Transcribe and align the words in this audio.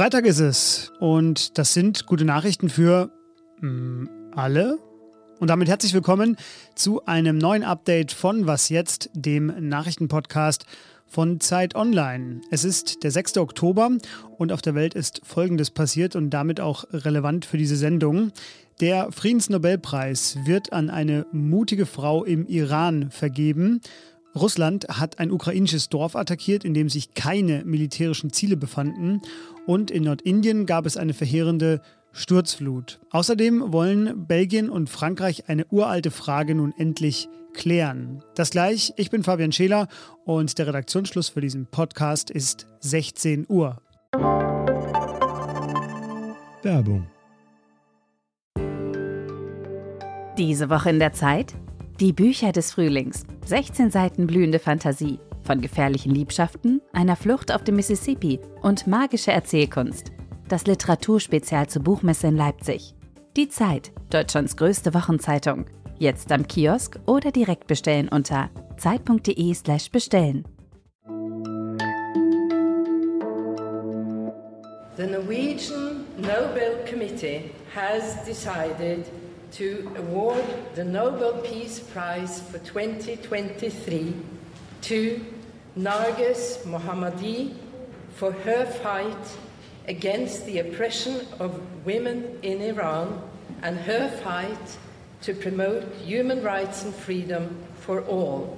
Freitag 0.00 0.24
ist 0.24 0.40
es 0.40 0.92
und 0.98 1.58
das 1.58 1.74
sind 1.74 2.06
gute 2.06 2.24
Nachrichten 2.24 2.70
für 2.70 3.10
mh, 3.60 3.60
hm, 3.60 4.10
alle. 4.34 4.78
Und 5.40 5.48
damit 5.48 5.68
herzlich 5.68 5.92
willkommen 5.92 6.38
zu 6.74 7.04
einem 7.04 7.36
neuen 7.36 7.64
Update 7.64 8.10
von 8.12 8.46
Was 8.46 8.70
jetzt, 8.70 9.10
dem 9.12 9.68
Nachrichtenpodcast 9.68 10.64
von 11.06 11.38
Zeit 11.38 11.74
Online. 11.74 12.40
Es 12.50 12.64
ist 12.64 13.04
der 13.04 13.10
6. 13.10 13.36
Oktober 13.36 13.90
und 14.38 14.52
auf 14.52 14.62
der 14.62 14.74
Welt 14.74 14.94
ist 14.94 15.20
Folgendes 15.22 15.70
passiert 15.70 16.16
und 16.16 16.30
damit 16.30 16.60
auch 16.60 16.84
relevant 16.94 17.44
für 17.44 17.58
diese 17.58 17.76
Sendung. 17.76 18.32
Der 18.80 19.12
Friedensnobelpreis 19.12 20.38
wird 20.46 20.72
an 20.72 20.88
eine 20.88 21.26
mutige 21.30 21.84
Frau 21.84 22.24
im 22.24 22.46
Iran 22.46 23.10
vergeben. 23.10 23.82
Russland 24.34 24.86
hat 24.88 25.18
ein 25.18 25.32
ukrainisches 25.32 25.88
Dorf 25.88 26.14
attackiert, 26.14 26.64
in 26.64 26.74
dem 26.74 26.88
sich 26.88 27.14
keine 27.14 27.64
militärischen 27.64 28.32
Ziele 28.32 28.56
befanden. 28.56 29.22
Und 29.66 29.90
in 29.90 30.04
Nordindien 30.04 30.66
gab 30.66 30.86
es 30.86 30.96
eine 30.96 31.14
verheerende 31.14 31.80
Sturzflut. 32.12 33.00
Außerdem 33.10 33.72
wollen 33.72 34.26
Belgien 34.26 34.70
und 34.70 34.88
Frankreich 34.88 35.48
eine 35.48 35.66
uralte 35.66 36.10
Frage 36.10 36.54
nun 36.54 36.72
endlich 36.76 37.28
klären. 37.52 38.22
Das 38.34 38.50
gleich, 38.50 38.92
ich 38.96 39.10
bin 39.10 39.24
Fabian 39.24 39.52
Scheler 39.52 39.88
und 40.24 40.58
der 40.58 40.68
Redaktionsschluss 40.68 41.28
für 41.28 41.40
diesen 41.40 41.66
Podcast 41.66 42.30
ist 42.30 42.66
16 42.80 43.46
Uhr. 43.48 43.80
Werbung. 46.62 47.06
Diese 50.38 50.70
Woche 50.70 50.90
in 50.90 50.98
der 50.98 51.12
Zeit? 51.12 51.54
Die 52.00 52.14
Bücher 52.14 52.50
des 52.50 52.72
Frühlings. 52.72 53.26
16 53.44 53.90
Seiten 53.90 54.26
blühende 54.26 54.58
Fantasie. 54.58 55.18
Von 55.42 55.60
gefährlichen 55.60 56.14
Liebschaften, 56.14 56.80
einer 56.94 57.14
Flucht 57.14 57.52
auf 57.52 57.62
dem 57.62 57.76
Mississippi 57.76 58.40
und 58.62 58.86
magische 58.86 59.32
Erzählkunst. 59.32 60.10
Das 60.48 60.66
Literaturspezial 60.66 61.68
zur 61.68 61.82
Buchmesse 61.82 62.28
in 62.28 62.38
Leipzig. 62.38 62.94
Die 63.36 63.50
Zeit, 63.50 63.92
Deutschlands 64.08 64.56
größte 64.56 64.94
Wochenzeitung. 64.94 65.66
Jetzt 65.98 66.32
am 66.32 66.48
Kiosk 66.48 66.98
oder 67.04 67.32
direkt 67.32 67.66
bestellen 67.66 68.08
unter 68.08 68.48
zeit.de/slash 68.78 69.90
bestellen. 69.90 70.48
The 74.96 75.06
Norwegian 75.06 76.06
Nobel 76.16 76.82
Committee 76.88 77.50
has 77.74 78.24
decided 78.24 79.04
to 79.52 79.90
award 79.96 80.44
the 80.74 80.84
Nobel 80.84 81.32
Peace 81.42 81.80
Prize 81.80 82.40
for 82.40 82.58
2023 82.58 84.14
to 84.82 85.20
Narges 85.76 86.64
Mohammadi 86.64 87.54
for 88.14 88.32
her 88.32 88.66
fight 88.66 89.36
against 89.88 90.46
the 90.46 90.60
oppression 90.60 91.20
of 91.38 91.60
women 91.84 92.38
in 92.42 92.60
Iran 92.60 93.20
and 93.62 93.76
her 93.78 94.08
fight 94.22 94.78
to 95.22 95.34
promote 95.34 95.84
human 96.04 96.42
rights 96.42 96.84
and 96.84 96.94
freedom 96.94 97.56
for 97.80 98.02
all. 98.02 98.56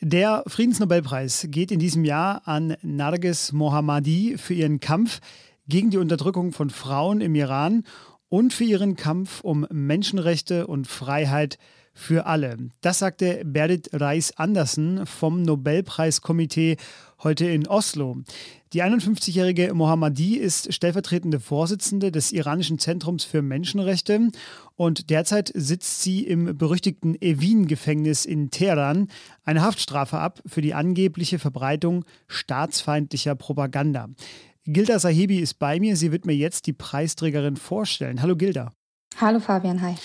Der 0.00 0.42
Friedensnobelpreis 0.46 1.46
geht 1.50 1.70
in 1.70 1.78
diesem 1.78 2.04
Jahr 2.04 2.42
an 2.46 2.76
Narges 2.82 3.52
Mohammadi 3.52 4.36
für 4.36 4.54
ihren 4.54 4.80
Kampf 4.80 5.20
gegen 5.68 5.90
die 5.90 5.98
Unterdrückung 5.98 6.52
von 6.52 6.70
Frauen 6.70 7.20
im 7.20 7.34
Iran 7.34 7.84
und 8.32 8.54
für 8.54 8.64
ihren 8.64 8.96
Kampf 8.96 9.42
um 9.42 9.66
Menschenrechte 9.70 10.66
und 10.66 10.86
Freiheit 10.86 11.58
für 11.92 12.24
alle. 12.24 12.56
Das 12.80 13.00
sagte 13.00 13.42
Berit 13.44 13.90
Reis 13.92 14.38
Andersen 14.38 15.04
vom 15.04 15.42
Nobelpreiskomitee 15.42 16.78
heute 17.22 17.44
in 17.44 17.68
Oslo. 17.68 18.16
Die 18.72 18.82
51-jährige 18.82 19.74
Mohammadi 19.74 20.38
ist 20.38 20.72
stellvertretende 20.72 21.40
Vorsitzende 21.40 22.10
des 22.10 22.32
iranischen 22.32 22.78
Zentrums 22.78 23.24
für 23.24 23.42
Menschenrechte 23.42 24.30
und 24.76 25.10
derzeit 25.10 25.52
sitzt 25.54 26.00
sie 26.00 26.26
im 26.26 26.56
berüchtigten 26.56 27.20
Evin-Gefängnis 27.20 28.24
in 28.24 28.50
Teheran 28.50 29.08
eine 29.44 29.60
Haftstrafe 29.60 30.18
ab 30.18 30.40
für 30.46 30.62
die 30.62 30.72
angebliche 30.72 31.38
Verbreitung 31.38 32.06
staatsfeindlicher 32.28 33.34
Propaganda. 33.34 34.08
Gilda 34.64 35.00
Sahibi 35.00 35.40
ist 35.40 35.58
bei 35.58 35.80
mir. 35.80 35.96
Sie 35.96 36.12
wird 36.12 36.24
mir 36.24 36.34
jetzt 36.34 36.66
die 36.68 36.72
Preisträgerin 36.72 37.56
vorstellen. 37.56 38.22
Hallo 38.22 38.36
Gilda. 38.36 38.72
Hallo 39.20 39.40
Fabian, 39.40 39.82
hi. 39.82 39.96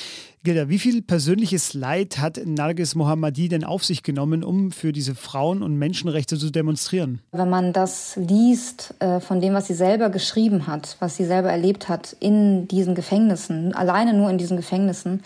Gilda, 0.43 0.69
wie 0.69 0.79
viel 0.79 1.01
persönliches 1.01 1.73
Leid 1.73 2.19
hat 2.19 2.39
Nargis 2.45 2.95
Mohammadi 2.95 3.49
denn 3.49 3.63
auf 3.63 3.83
sich 3.83 4.03
genommen, 4.03 4.43
um 4.43 4.71
für 4.71 4.93
diese 4.93 5.13
Frauen- 5.15 5.61
und 5.61 5.77
Menschenrechte 5.77 6.37
zu 6.37 6.51
demonstrieren? 6.51 7.19
Wenn 7.31 7.49
man 7.49 7.73
das 7.73 8.15
liest 8.15 8.93
äh, 8.99 9.19
von 9.19 9.41
dem, 9.41 9.53
was 9.53 9.67
sie 9.67 9.73
selber 9.73 10.09
geschrieben 10.09 10.67
hat, 10.67 10.95
was 10.99 11.17
sie 11.17 11.25
selber 11.25 11.49
erlebt 11.51 11.89
hat 11.89 12.15
in 12.19 12.67
diesen 12.67 12.95
Gefängnissen, 12.95 13.73
alleine 13.73 14.13
nur 14.13 14.29
in 14.29 14.37
diesen 14.37 14.57
Gefängnissen, 14.57 15.21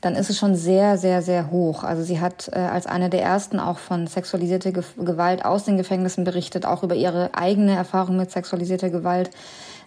dann 0.00 0.16
ist 0.16 0.28
es 0.28 0.38
schon 0.38 0.54
sehr, 0.54 0.98
sehr, 0.98 1.22
sehr 1.22 1.50
hoch. 1.50 1.82
Also 1.82 2.02
sie 2.02 2.20
hat 2.20 2.50
äh, 2.52 2.58
als 2.58 2.86
eine 2.86 3.10
der 3.10 3.22
ersten 3.22 3.58
auch 3.58 3.78
von 3.78 4.06
sexualisierter 4.06 4.72
Ge 4.72 4.82
Gewalt 4.98 5.44
aus 5.44 5.64
den 5.64 5.76
Gefängnissen 5.76 6.24
berichtet, 6.24 6.66
auch 6.66 6.82
über 6.82 6.94
ihre 6.94 7.34
eigene 7.34 7.74
Erfahrung 7.74 8.16
mit 8.16 8.30
sexualisierter 8.30 8.90
Gewalt. 8.90 9.30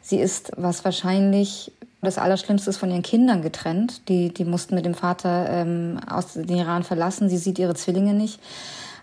Sie 0.02 0.18
ist, 0.18 0.52
was 0.56 0.86
wahrscheinlich 0.86 1.72
das 2.02 2.18
Allerschlimmste 2.18 2.70
ist, 2.70 2.78
von 2.78 2.90
ihren 2.90 3.02
Kindern 3.02 3.42
getrennt. 3.42 4.08
Die, 4.08 4.34
die 4.34 4.46
mussten 4.46 4.76
mit 4.76 4.86
dem 4.86 4.94
Vater 4.94 5.48
ähm, 5.50 6.00
aus 6.08 6.34
dem 6.34 6.50
Iran 6.50 6.84
verlassen. 6.84 7.30
Sie 7.30 7.38
sieht 7.38 7.60
ihre 7.60 7.76
Zwillinge 7.76 8.14
nicht. 8.14 8.40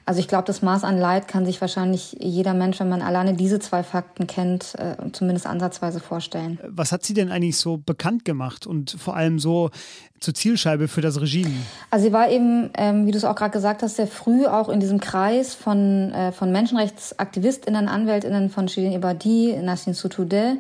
Also 0.06 0.21
ich 0.21 0.28
glaube, 0.28 0.44
das 0.44 0.60
Maß 0.60 0.84
an 0.84 0.99
Leid 0.99 1.28
kann 1.28 1.47
sich 1.47 1.62
wahrscheinlich 1.62 2.16
jeder 2.21 2.53
Mensch, 2.53 2.78
wenn 2.78 2.91
man 2.91 3.00
alleine 3.00 3.32
diese 3.34 3.59
zwei 3.59 3.82
Fakten 3.82 4.27
kennt, 4.27 4.75
äh, 4.78 4.97
zumindest 5.12 5.47
ansatzweise 5.47 5.99
vorstellen. 5.99 6.59
Was 6.69 6.93
hat 6.93 7.05
sie 7.05 7.15
denn 7.15 7.32
eigentlich 7.32 7.56
so 7.56 7.78
bekannt 7.78 8.27
gemacht 8.27 8.66
und 8.66 8.91
vor 8.91 9.16
allem 9.16 9.38
so 9.38 9.71
zur 10.21 10.34
Zielscheibe 10.34 10.88
für 10.88 11.00
das 11.00 11.21
Regime? 11.21 11.55
Also 11.91 12.06
sie 12.06 12.12
war 12.12 12.28
eben, 12.28 12.69
ähm, 12.76 13.06
wie 13.06 13.12
du 13.12 13.16
es 13.16 13.25
auch 13.25 13.34
gerade 13.34 13.53
gesagt 13.53 13.82
hast, 13.82 13.97
sehr 13.97 14.06
früh 14.06 14.47
auch 14.47 14.69
in 14.69 14.78
diesem 14.78 15.00
Kreis 15.00 15.55
von, 15.55 16.12
äh, 16.12 16.32
von 16.32 16.53
Menschenrechtsaktivistinnen, 16.53 17.88
Anwältinnen 17.88 18.50
von 18.50 18.69
Shirin 18.69 18.93
Ebadi, 18.93 19.56
Nasrin 19.62 19.94
Sotoudeh. 19.94 20.56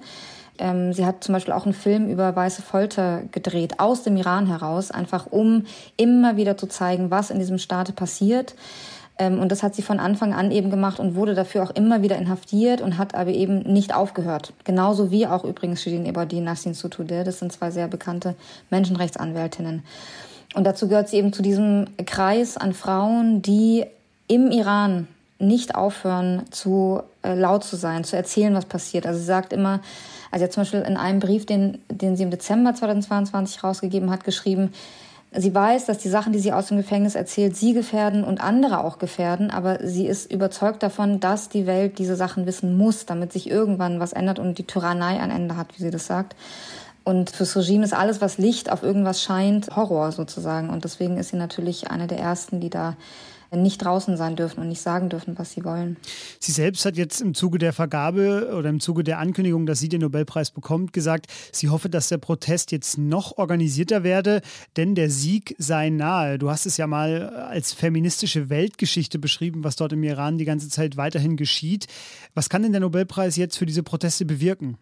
Ähm, 0.58 0.92
sie 0.92 1.04
hat 1.04 1.24
zum 1.24 1.32
Beispiel 1.32 1.52
auch 1.52 1.64
einen 1.64 1.74
Film 1.74 2.08
über 2.08 2.34
weiße 2.34 2.62
Folter 2.62 3.22
gedreht, 3.32 3.80
aus 3.80 4.02
dem 4.02 4.16
Iran 4.16 4.46
heraus, 4.46 4.90
einfach 4.90 5.26
um 5.30 5.64
immer 5.96 6.36
wieder 6.36 6.56
zu 6.56 6.66
zeigen, 6.66 7.10
was 7.10 7.30
in 7.30 7.38
diesem 7.38 7.58
Staate 7.58 7.92
passiert. 7.92 8.54
Ähm, 9.18 9.40
und 9.40 9.50
das 9.52 9.62
hat 9.62 9.74
sie 9.74 9.82
von 9.82 10.00
Anfang 10.00 10.32
an 10.34 10.50
eben 10.50 10.70
gemacht 10.70 10.98
und 10.98 11.14
wurde 11.14 11.34
dafür 11.34 11.62
auch 11.62 11.70
immer 11.70 12.02
wieder 12.02 12.16
inhaftiert 12.16 12.80
und 12.80 12.98
hat 12.98 13.14
aber 13.14 13.30
eben 13.30 13.60
nicht 13.60 13.94
aufgehört. 13.94 14.52
Genauso 14.64 15.10
wie 15.10 15.26
auch 15.26 15.44
übrigens 15.44 15.82
Shirin 15.82 16.06
Ebadi, 16.06 16.40
Nassin 16.40 16.74
Sotoudeh. 16.74 17.24
Das 17.24 17.38
sind 17.38 17.52
zwei 17.52 17.70
sehr 17.70 17.88
bekannte 17.88 18.34
Menschenrechtsanwältinnen. 18.70 19.82
Und 20.54 20.64
dazu 20.64 20.88
gehört 20.88 21.08
sie 21.08 21.16
eben 21.16 21.32
zu 21.32 21.42
diesem 21.42 21.86
Kreis 22.06 22.56
an 22.56 22.74
Frauen, 22.74 23.42
die 23.42 23.84
im 24.28 24.50
Iran 24.50 25.08
nicht 25.38 25.74
aufhören, 25.74 26.42
zu 26.50 27.02
äh, 27.22 27.34
laut 27.34 27.64
zu 27.64 27.76
sein, 27.76 28.04
zu 28.04 28.16
erzählen, 28.16 28.54
was 28.54 28.64
passiert. 28.64 29.06
Also 29.06 29.18
sie 29.18 29.26
sagt 29.26 29.52
immer, 29.52 29.80
also 30.34 30.48
zum 30.48 30.62
Beispiel 30.62 30.80
in 30.80 30.96
einem 30.96 31.20
Brief, 31.20 31.46
den, 31.46 31.78
den 31.88 32.16
sie 32.16 32.24
im 32.24 32.30
Dezember 32.30 32.74
2022 32.74 33.62
rausgegeben 33.62 34.10
hat, 34.10 34.24
geschrieben, 34.24 34.72
Sie 35.36 35.52
weiß, 35.52 35.86
dass 35.86 35.98
die 35.98 36.08
Sachen, 36.08 36.32
die 36.32 36.38
sie 36.38 36.52
aus 36.52 36.68
dem 36.68 36.76
Gefängnis 36.76 37.16
erzählt, 37.16 37.56
sie 37.56 37.72
gefährden 37.72 38.22
und 38.22 38.40
andere 38.40 38.84
auch 38.84 38.98
gefährden, 38.98 39.50
aber 39.50 39.84
sie 39.84 40.06
ist 40.06 40.30
überzeugt 40.32 40.80
davon, 40.84 41.18
dass 41.18 41.48
die 41.48 41.66
Welt 41.66 41.98
diese 41.98 42.14
Sachen 42.14 42.46
wissen 42.46 42.76
muss, 42.76 43.04
damit 43.04 43.32
sich 43.32 43.50
irgendwann 43.50 43.98
was 43.98 44.12
ändert 44.12 44.38
und 44.38 44.58
die 44.58 44.66
Tyrannei 44.66 45.18
ein 45.18 45.32
Ende 45.32 45.56
hat, 45.56 45.76
wie 45.76 45.82
sie 45.82 45.90
das 45.90 46.06
sagt. 46.06 46.36
Und 47.04 47.30
fürs 47.30 47.54
Regime 47.56 47.84
ist 47.84 47.92
alles, 47.92 48.20
was 48.20 48.38
Licht 48.38 48.72
auf 48.72 48.82
irgendwas 48.82 49.22
scheint, 49.22 49.76
Horror 49.76 50.10
sozusagen. 50.10 50.70
Und 50.70 50.84
deswegen 50.84 51.18
ist 51.18 51.30
sie 51.30 51.36
natürlich 51.36 51.90
eine 51.90 52.06
der 52.06 52.18
ersten, 52.18 52.60
die 52.60 52.70
da 52.70 52.96
nicht 53.56 53.84
draußen 53.84 54.16
sein 54.16 54.36
dürfen 54.36 54.60
und 54.60 54.68
nicht 54.68 54.80
sagen 54.80 55.08
dürfen, 55.08 55.38
was 55.38 55.52
sie 55.52 55.64
wollen. 55.64 55.96
Sie 56.40 56.52
selbst 56.52 56.84
hat 56.84 56.96
jetzt 56.96 57.20
im 57.20 57.34
Zuge 57.34 57.58
der 57.58 57.72
Vergabe 57.72 58.52
oder 58.56 58.68
im 58.68 58.80
Zuge 58.80 59.04
der 59.04 59.18
Ankündigung, 59.18 59.66
dass 59.66 59.78
sie 59.78 59.88
den 59.88 60.00
Nobelpreis 60.00 60.50
bekommt, 60.50 60.92
gesagt, 60.92 61.26
sie 61.52 61.68
hoffe, 61.68 61.88
dass 61.88 62.08
der 62.08 62.18
Protest 62.18 62.72
jetzt 62.72 62.98
noch 62.98 63.38
organisierter 63.38 64.02
werde, 64.02 64.40
denn 64.76 64.94
der 64.94 65.10
Sieg 65.10 65.54
sei 65.58 65.90
nahe. 65.90 66.38
Du 66.38 66.50
hast 66.50 66.66
es 66.66 66.76
ja 66.76 66.86
mal 66.86 67.28
als 67.28 67.72
feministische 67.72 68.48
Weltgeschichte 68.50 69.18
beschrieben, 69.18 69.64
was 69.64 69.76
dort 69.76 69.92
im 69.92 70.02
Iran 70.02 70.38
die 70.38 70.44
ganze 70.44 70.68
Zeit 70.68 70.96
weiterhin 70.96 71.36
geschieht. 71.36 71.86
Was 72.34 72.48
kann 72.48 72.62
denn 72.62 72.72
der 72.72 72.80
Nobelpreis 72.80 73.36
jetzt 73.36 73.56
für 73.56 73.66
diese 73.66 73.82
Proteste 73.82 74.24
bewirken? 74.24 74.78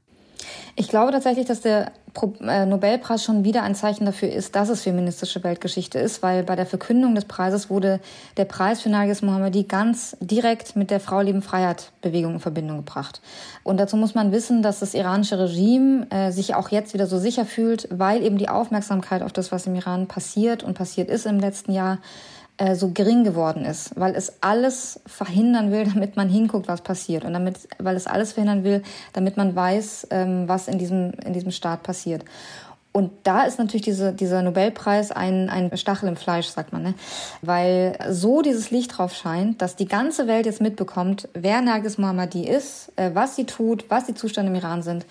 Ich 0.77 0.89
glaube 0.89 1.13
tatsächlich, 1.13 1.47
dass 1.47 1.61
der 1.61 1.93
äh, 2.41 2.67
Nobelpreis 2.67 3.25
schon 3.25 3.45
wieder 3.45 3.63
ein 3.63 3.75
Zeichen 3.75 4.05
dafür 4.05 4.31
ist, 4.31 4.55
dass 4.55 4.69
es 4.69 4.83
feministische 4.83 5.43
Weltgeschichte 5.43 5.99
ist, 5.99 6.23
weil 6.23 6.43
bei 6.43 6.57
der 6.57 6.67
Verkündung 6.67 7.15
des 7.15 7.25
Preises 7.25 7.71
wurde 7.71 8.01
der 8.37 8.45
Preis 8.45 8.83
für 8.83 8.91
Nargis 8.91 9.23
Mohammadi 9.23 9.65
ganz 9.65 10.17
direkt 10.21 10.77
mit 10.77 10.91
der 10.91 11.01
Frau 11.01 11.21
Leben 11.21 11.43
Freiheit 11.43 11.91
Bewegung 12.01 12.35
in 12.35 12.41
Verbindung 12.41 12.79
gebracht. 12.79 13.21
Und 13.65 13.79
dazu 13.79 13.97
muss 13.97 14.15
man 14.15 14.33
wissen, 14.33 14.63
dass 14.63 14.81
das 14.81 14.95
iranische 14.95 15.39
Regime 15.39 16.07
äh, 16.11 16.31
sich 16.31 16.55
auch 16.55 16.71
jetzt 16.71 16.95
wieder 16.95 17.07
so 17.07 17.19
sicher 17.19 17.45
fühlt, 17.45 17.89
weil 17.91 18.23
eben 18.23 18.39
die 18.39 18.49
Aufmerksamkeit 18.49 19.23
auf 19.23 19.33
das, 19.33 19.53
was 19.53 19.67
im 19.67 19.75
Iran 19.75 20.07
passiert 20.07 20.63
und 20.63 20.75
passiert 20.75 21.09
ist 21.11 21.27
im 21.27 21.39
letzten 21.39 21.73
Jahr, 21.73 21.99
äh, 22.63 22.77
so 22.77 22.91
gering 22.93 23.25
geworden 23.25 23.65
ist, 23.65 23.91
weil 23.99 24.15
es 24.15 24.35
alles 24.41 25.01
verhindern 25.07 25.73
will, 25.73 25.85
damit 25.95 26.17
man 26.17 26.29
hinguckt, 26.29 26.69
was 26.69 26.81
passiert 26.81 27.25
und 27.25 27.33
damit, 27.33 27.57
weil 27.79 27.97
es 27.97 28.07
alles 28.07 28.33
verhindern 28.33 28.63
will, 28.63 28.83
damit 29.13 29.37
man 29.37 29.57
weiß, 29.57 30.07
ähm, 30.11 30.47
was 30.47 30.69
in 30.69 30.79
diesem, 30.79 31.13
in 31.25 31.33
diesem 31.33 31.51
Staat 31.51 31.83
passiert. 31.83 32.25
Und 32.93 33.11
da 33.25 33.45
ist 33.45 33.59
natürlich 33.59 33.83
diese, 33.83 34.13
dieser 34.13 34.43
Nobelpreis 34.43 35.11
ein, 35.13 35.49
ein 35.49 35.77
Stachel 35.79 36.09
im 36.11 36.17
Fleisch, 36.17 36.47
sagt 36.47 36.73
man, 36.73 36.83
ne? 36.83 36.95
weil 37.41 37.99
so 38.11 38.43
dieses 38.43 38.71
Licht 38.71 38.97
drauf 38.97 39.15
scheint, 39.15 39.63
dass 39.63 39.77
die 39.77 39.89
ganze 39.89 40.29
Welt 40.29 40.45
jetzt 40.45 40.61
mitbekommt, 40.61 41.29
wer 41.33 41.63
Nergis 41.63 41.99
Mohammadi 41.99 42.47
ist, 42.47 42.93
äh, 42.97 43.11
was 43.15 43.35
sie 43.35 43.47
tut, 43.47 43.87
was 43.89 44.05
die 44.07 44.15
Zustände 44.15 44.53
im 44.53 44.57
Iran 44.57 44.83
sind. 44.83 45.05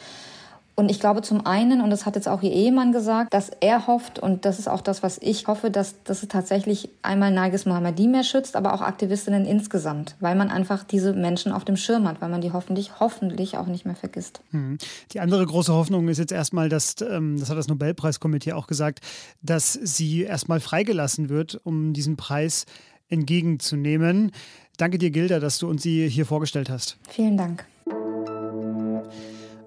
Und 0.81 0.89
ich 0.89 0.99
glaube 0.99 1.21
zum 1.21 1.45
einen, 1.45 1.79
und 1.79 1.91
das 1.91 2.07
hat 2.07 2.15
jetzt 2.15 2.27
auch 2.27 2.41
ihr 2.41 2.51
Ehemann 2.51 2.91
gesagt, 2.91 3.31
dass 3.35 3.51
er 3.59 3.85
hofft, 3.85 4.17
und 4.17 4.45
das 4.45 4.57
ist 4.57 4.67
auch 4.67 4.81
das, 4.81 5.03
was 5.03 5.19
ich 5.19 5.45
hoffe, 5.45 5.69
dass, 5.69 6.01
dass 6.05 6.23
es 6.23 6.27
tatsächlich 6.27 6.89
einmal 7.03 7.31
Nagis 7.31 7.67
Mohammadi 7.67 8.07
mehr 8.07 8.23
schützt, 8.23 8.55
aber 8.55 8.73
auch 8.73 8.81
Aktivistinnen 8.81 9.45
insgesamt, 9.45 10.15
weil 10.21 10.33
man 10.33 10.49
einfach 10.49 10.83
diese 10.83 11.13
Menschen 11.13 11.51
auf 11.51 11.65
dem 11.65 11.77
Schirm 11.77 12.07
hat, 12.07 12.19
weil 12.19 12.29
man 12.29 12.41
die 12.41 12.51
hoffentlich, 12.51 12.99
hoffentlich 12.99 13.57
auch 13.57 13.67
nicht 13.67 13.85
mehr 13.85 13.95
vergisst. 13.95 14.41
Hm. 14.49 14.79
Die 15.11 15.19
andere 15.19 15.45
große 15.45 15.71
Hoffnung 15.71 16.07
ist 16.07 16.17
jetzt 16.17 16.31
erstmal, 16.31 16.67
dass, 16.67 16.95
ähm, 17.07 17.37
das 17.39 17.51
hat 17.51 17.59
das 17.59 17.67
Nobelpreiskomitee 17.67 18.53
auch 18.53 18.65
gesagt, 18.65 19.01
dass 19.43 19.73
sie 19.73 20.23
erstmal 20.23 20.59
freigelassen 20.59 21.29
wird, 21.29 21.61
um 21.63 21.93
diesen 21.93 22.17
Preis 22.17 22.65
entgegenzunehmen. 23.07 24.31
Danke 24.77 24.97
dir, 24.97 25.11
Gilda, 25.11 25.39
dass 25.39 25.59
du 25.59 25.69
uns 25.69 25.83
sie 25.83 26.09
hier 26.09 26.25
vorgestellt 26.25 26.71
hast. 26.71 26.97
Vielen 27.07 27.37
Dank. 27.37 27.67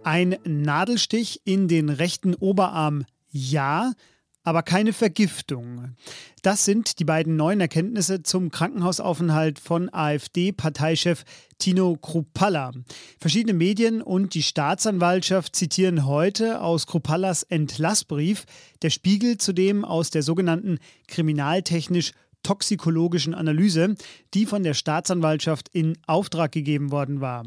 Ein 0.05 0.37
Nadelstich 0.45 1.41
in 1.47 1.67
den 1.67 1.89
rechten 1.89 2.35
Oberarm, 2.35 3.06
ja, 3.31 3.93
aber 4.43 4.62
keine 4.62 4.93
Vergiftung. 4.93 5.97
Das 6.43 6.67
sind 6.67 6.99
die 6.99 7.06
beiden 7.06 7.37
neuen 7.37 7.62
Erkenntnisse 7.62 8.23
zum 8.23 8.51
Krankenhausaufenthalt 8.51 9.59
von 9.59 9.89
AfD-Parteichef 9.91 11.25
Tino 11.56 11.97
Krupalla. 11.97 12.73
Verschiedene 13.19 13.55
Medien 13.55 14.03
und 14.03 14.35
die 14.35 14.43
Staatsanwaltschaft 14.43 15.56
zitieren 15.56 16.05
heute 16.05 16.61
aus 16.61 16.87
Krupallas 16.87 17.43
Entlassbrief, 17.43 18.45
der 18.83 18.91
Spiegel 18.91 19.39
zudem 19.39 19.87
aus 19.87 20.11
der 20.11 20.23
sogenannten 20.23 20.81
kriminaltechnisch 21.09 22.12
toxikologischen 22.44 23.35
Analyse, 23.35 23.96
die 24.35 24.46
von 24.46 24.62
der 24.62 24.75
Staatsanwaltschaft 24.75 25.69
in 25.70 25.99
Auftrag 26.06 26.52
gegeben 26.52 26.93
worden 26.93 27.20
war. 27.20 27.44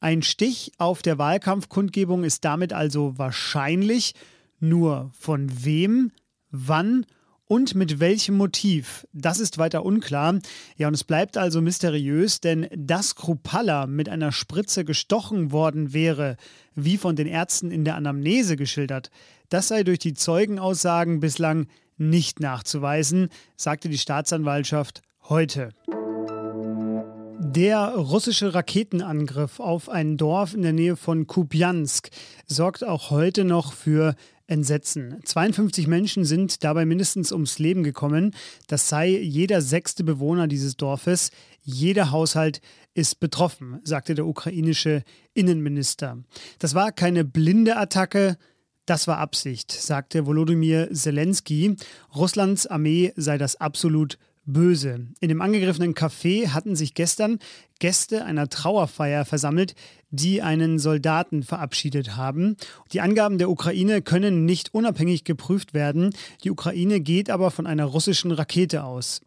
Ein 0.00 0.22
Stich 0.22 0.72
auf 0.78 1.02
der 1.02 1.18
Wahlkampfkundgebung 1.18 2.24
ist 2.24 2.46
damit 2.46 2.72
also 2.72 3.18
wahrscheinlich 3.18 4.14
nur 4.58 5.10
von 5.12 5.64
wem, 5.64 6.12
wann 6.50 7.04
und 7.48 7.74
mit 7.74 8.00
welchem 8.00 8.36
Motiv, 8.36 9.06
das 9.12 9.38
ist 9.38 9.58
weiter 9.58 9.84
unklar. 9.84 10.38
Ja, 10.76 10.88
und 10.88 10.94
es 10.94 11.04
bleibt 11.04 11.36
also 11.36 11.60
mysteriös, 11.60 12.40
denn 12.40 12.66
dass 12.74 13.14
Krupalla 13.14 13.86
mit 13.86 14.08
einer 14.08 14.32
Spritze 14.32 14.84
gestochen 14.84 15.52
worden 15.52 15.92
wäre, 15.92 16.36
wie 16.74 16.96
von 16.96 17.14
den 17.14 17.28
Ärzten 17.28 17.70
in 17.70 17.84
der 17.84 17.94
Anamnese 17.94 18.56
geschildert, 18.56 19.10
das 19.48 19.68
sei 19.68 19.84
durch 19.84 20.00
die 20.00 20.14
Zeugenaussagen 20.14 21.20
bislang 21.20 21.68
nicht 21.96 22.40
nachzuweisen, 22.40 23.28
sagte 23.56 23.88
die 23.88 23.98
Staatsanwaltschaft 23.98 25.02
heute. 25.28 25.70
Der 27.38 27.94
russische 27.94 28.54
Raketenangriff 28.54 29.60
auf 29.60 29.88
ein 29.88 30.16
Dorf 30.16 30.52
in 30.52 30.62
der 30.62 30.72
Nähe 30.72 30.96
von 30.96 31.26
Kupiansk 31.26 32.10
sorgt 32.46 32.84
auch 32.84 33.10
heute 33.10 33.44
noch 33.44 33.72
für 33.72 34.14
Entsetzen. 34.46 35.20
52 35.24 35.86
Menschen 35.86 36.24
sind 36.24 36.62
dabei 36.62 36.84
mindestens 36.86 37.32
ums 37.32 37.58
Leben 37.58 37.82
gekommen. 37.82 38.34
Das 38.68 38.88
sei 38.88 39.08
jeder 39.08 39.60
sechste 39.60 40.04
Bewohner 40.04 40.46
dieses 40.46 40.76
Dorfes. 40.76 41.30
Jeder 41.62 42.10
Haushalt 42.10 42.60
ist 42.94 43.20
betroffen, 43.20 43.80
sagte 43.84 44.14
der 44.14 44.26
ukrainische 44.26 45.02
Innenminister. 45.34 46.18
Das 46.58 46.74
war 46.74 46.92
keine 46.92 47.24
blinde 47.24 47.76
Attacke, 47.76 48.38
das 48.86 49.06
war 49.08 49.18
Absicht, 49.18 49.72
sagte 49.72 50.26
Volodymyr 50.26 50.88
Zelensky. 50.92 51.76
Russlands 52.14 52.66
Armee 52.66 53.12
sei 53.16 53.36
das 53.36 53.56
absolut 53.56 54.18
Böse. 54.46 55.08
In 55.20 55.28
dem 55.28 55.42
angegriffenen 55.42 55.94
Café 55.94 56.48
hatten 56.48 56.76
sich 56.76 56.94
gestern 56.94 57.40
Gäste 57.80 58.24
einer 58.24 58.48
Trauerfeier 58.48 59.24
versammelt, 59.24 59.74
die 60.10 60.40
einen 60.40 60.78
Soldaten 60.78 61.42
verabschiedet 61.42 62.16
haben. 62.16 62.56
Die 62.92 63.00
Angaben 63.00 63.38
der 63.38 63.50
Ukraine 63.50 64.02
können 64.02 64.44
nicht 64.44 64.72
unabhängig 64.72 65.24
geprüft 65.24 65.74
werden. 65.74 66.14
Die 66.44 66.52
Ukraine 66.52 67.00
geht 67.00 67.28
aber 67.28 67.50
von 67.50 67.66
einer 67.66 67.84
russischen 67.84 68.30
Rakete 68.30 68.84
aus. 68.84 69.20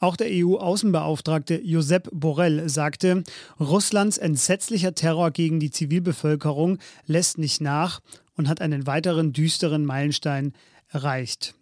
Auch 0.00 0.16
der 0.16 0.28
EU-Außenbeauftragte 0.30 1.60
Josep 1.62 2.10
Borrell 2.12 2.68
sagte, 2.68 3.22
Russlands 3.60 4.18
entsetzlicher 4.18 4.94
Terror 4.94 5.30
gegen 5.30 5.60
die 5.60 5.70
Zivilbevölkerung 5.70 6.78
lässt 7.06 7.38
nicht 7.38 7.60
nach 7.60 8.00
und 8.36 8.48
hat 8.48 8.60
einen 8.60 8.86
weiteren 8.86 9.32
düsteren 9.32 9.84
Meilenstein 9.84 10.52
erreicht. 10.88 11.54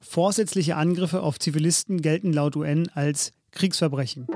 Vorsätzliche 0.00 0.76
Angriffe 0.76 1.22
auf 1.22 1.38
Zivilisten 1.38 2.02
gelten 2.02 2.32
laut 2.32 2.56
UN 2.56 2.88
als 2.94 3.32
Kriegsverbrechen. 3.52 4.26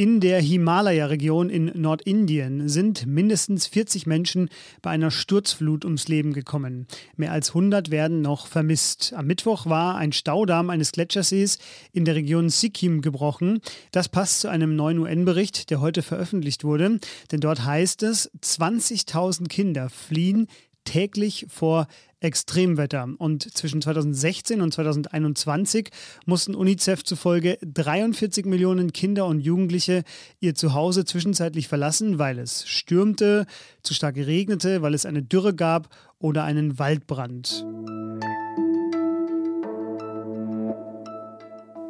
In 0.00 0.20
der 0.20 0.40
Himalaya-Region 0.40 1.50
in 1.50 1.72
Nordindien 1.74 2.70
sind 2.70 3.04
mindestens 3.04 3.66
40 3.66 4.06
Menschen 4.06 4.48
bei 4.80 4.88
einer 4.88 5.10
Sturzflut 5.10 5.84
ums 5.84 6.08
Leben 6.08 6.32
gekommen. 6.32 6.86
Mehr 7.16 7.32
als 7.32 7.50
100 7.50 7.90
werden 7.90 8.22
noch 8.22 8.46
vermisst. 8.46 9.12
Am 9.14 9.26
Mittwoch 9.26 9.66
war 9.66 9.96
ein 9.96 10.12
Staudamm 10.12 10.70
eines 10.70 10.92
Gletschersees 10.92 11.58
in 11.92 12.06
der 12.06 12.14
Region 12.14 12.48
Sikkim 12.48 13.02
gebrochen. 13.02 13.60
Das 13.92 14.08
passt 14.08 14.40
zu 14.40 14.48
einem 14.48 14.74
neuen 14.74 15.00
UN-Bericht, 15.00 15.68
der 15.68 15.82
heute 15.82 16.00
veröffentlicht 16.00 16.64
wurde. 16.64 16.98
Denn 17.30 17.40
dort 17.40 17.66
heißt 17.66 18.02
es, 18.02 18.30
20.000 18.40 19.48
Kinder 19.48 19.90
fliehen 19.90 20.46
täglich 20.84 21.46
vor 21.48 21.86
Extremwetter. 22.20 23.08
Und 23.18 23.56
zwischen 23.56 23.80
2016 23.80 24.60
und 24.60 24.74
2021 24.74 25.90
mussten 26.26 26.54
UNICEF 26.54 27.02
zufolge 27.02 27.58
43 27.62 28.44
Millionen 28.44 28.92
Kinder 28.92 29.26
und 29.26 29.40
Jugendliche 29.40 30.04
ihr 30.38 30.54
Zuhause 30.54 31.04
zwischenzeitlich 31.04 31.68
verlassen, 31.68 32.18
weil 32.18 32.38
es 32.38 32.68
stürmte, 32.68 33.46
zu 33.82 33.94
stark 33.94 34.16
regnete, 34.16 34.82
weil 34.82 34.94
es 34.94 35.06
eine 35.06 35.22
Dürre 35.22 35.54
gab 35.54 35.88
oder 36.18 36.44
einen 36.44 36.78
Waldbrand. 36.78 37.64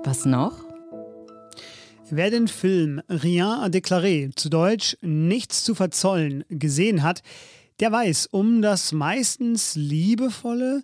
Was 0.04 0.24
noch? 0.24 0.64
Wer 2.12 2.30
den 2.30 2.48
Film 2.48 3.00
Rien 3.08 3.46
à 3.46 3.68
déclarer, 3.68 4.34
zu 4.34 4.48
Deutsch 4.48 4.96
Nichts 5.00 5.62
zu 5.62 5.76
verzollen, 5.76 6.44
gesehen 6.48 7.04
hat, 7.04 7.22
der 7.80 7.90
weiß 7.90 8.26
um 8.26 8.60
das 8.60 8.92
meistens 8.92 9.74
liebevolle, 9.74 10.82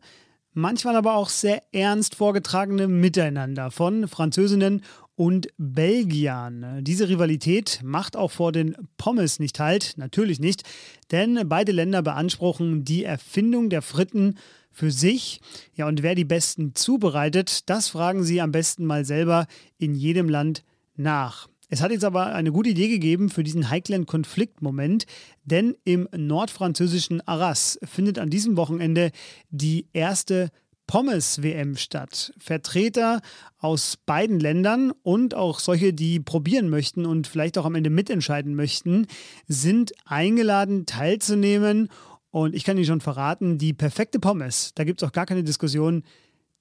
manchmal 0.55 0.97
aber 0.97 1.15
auch 1.15 1.29
sehr 1.29 1.63
ernst 1.73 2.15
vorgetragene 2.15 2.89
Miteinander 2.89 3.71
von 3.71 4.09
Französinnen 4.09 4.83
und 5.15 5.49
Belgiern. 5.59 6.83
Diese 6.83 7.09
Rivalität 7.09 7.81
macht 7.83 8.17
auch 8.17 8.31
vor 8.31 8.53
den 8.53 8.77
Pommes 8.97 9.39
nicht 9.39 9.61
halt, 9.61 9.95
natürlich 9.97 10.41
nicht, 10.41 10.63
denn 11.11 11.47
beide 11.47 11.73
Länder 11.73 12.03
beanspruchen 12.03 12.85
die 12.85 13.05
Erfindung 13.05 13.69
der 13.69 13.83
Fritten 13.83 14.37
für 14.71 14.91
sich. 14.91 15.41
Ja, 15.75 15.89
und 15.89 16.03
wer 16.03 16.15
die 16.15 16.25
besten 16.25 16.75
zubereitet, 16.75 17.69
das 17.69 17.89
fragen 17.89 18.25
sie 18.25 18.41
am 18.41 18.53
besten 18.53 18.85
mal 18.87 19.05
selber 19.05 19.47
in 19.79 19.95
jedem 19.95 20.29
Land 20.29 20.65
nach. 20.97 21.49
Es 21.69 21.83
hat 21.83 21.91
jetzt 21.91 22.05
aber 22.05 22.35
eine 22.35 22.53
gute 22.53 22.71
Idee 22.71 22.89
gegeben 22.89 23.29
für 23.29 23.43
diesen 23.43 23.71
heiklen 23.71 24.07
Konfliktmoment, 24.07 25.07
denn 25.45 25.77
im 25.85 26.09
nordfranzösischen 26.17 27.27
Arras 27.27 27.79
findet 27.83 28.19
an 28.19 28.31
diesem 28.31 28.57
Wochenende 28.57 29.11
die 29.51 29.89
erste 29.93 30.51
Pommes-WM 30.87 31.77
statt. 31.77 32.33
Vertreter 32.39 33.21
aus 33.59 33.97
beiden 34.07 34.39
Ländern 34.39 34.93
und 35.03 35.35
auch 35.35 35.59
solche, 35.59 35.93
die 35.93 36.21
probieren 36.21 36.69
möchten 36.69 37.05
und 37.05 37.27
vielleicht 37.27 37.59
auch 37.59 37.65
am 37.65 37.75
Ende 37.75 37.91
mitentscheiden 37.91 38.55
möchten, 38.55 39.09
sind 39.49 39.93
eingeladen 40.05 40.87
teilzunehmen. 40.87 41.89
Und 42.31 42.55
ich 42.55 42.63
kann 42.63 42.77
Ihnen 42.77 42.87
schon 42.87 43.01
verraten, 43.01 43.59
die 43.59 43.73
perfekte 43.73 44.21
Pommes, 44.21 44.73
da 44.75 44.85
gibt 44.85 45.03
es 45.03 45.09
auch 45.09 45.13
gar 45.13 45.27
keine 45.27 45.43
Diskussion, 45.43 46.05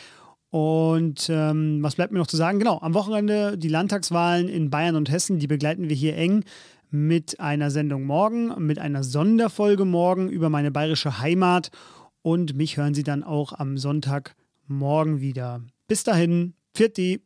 Und 0.50 1.28
ähm, 1.28 1.82
was 1.82 1.96
bleibt 1.96 2.12
mir 2.12 2.20
noch 2.20 2.28
zu 2.28 2.36
sagen? 2.36 2.60
Genau, 2.60 2.78
am 2.78 2.94
Wochenende 2.94 3.58
die 3.58 3.66
Landtagswahlen 3.66 4.48
in 4.48 4.70
Bayern 4.70 4.94
und 4.94 5.10
Hessen, 5.10 5.40
die 5.40 5.48
begleiten 5.48 5.88
wir 5.88 5.96
hier 5.96 6.16
eng. 6.16 6.44
mit 6.90 7.40
einer 7.40 7.72
Sendung 7.72 8.04
morgen, 8.04 8.64
mit 8.64 8.78
einer 8.78 9.02
Sonderfolge 9.02 9.84
morgen 9.84 10.28
über 10.28 10.50
meine 10.50 10.70
bayerische 10.70 11.18
Heimat. 11.18 11.72
Und 12.26 12.56
mich 12.56 12.76
hören 12.76 12.92
Sie 12.92 13.04
dann 13.04 13.22
auch 13.22 13.52
am 13.52 13.78
Sonntagmorgen 13.78 15.20
wieder. 15.20 15.62
Bis 15.86 16.02
dahin, 16.02 16.54
pfiat 16.74 16.98
habe 16.98 17.20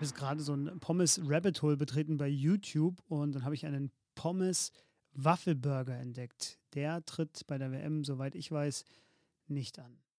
jetzt 0.00 0.16
gerade 0.16 0.42
so 0.42 0.54
ein 0.54 0.80
Pommes 0.80 1.20
Rabbit 1.24 1.62
Hole 1.62 1.76
betreten 1.76 2.16
bei 2.16 2.26
YouTube 2.26 3.00
und 3.06 3.36
dann 3.36 3.44
habe 3.44 3.54
ich 3.54 3.64
einen 3.64 3.92
Pommes 4.16 4.72
Waffelburger 5.12 5.96
entdeckt. 5.96 6.58
Der 6.74 7.04
tritt 7.04 7.46
bei 7.46 7.56
der 7.56 7.70
WM, 7.70 8.02
soweit 8.02 8.34
ich 8.34 8.50
weiß, 8.50 8.84
nicht 9.46 9.78
an. 9.78 10.02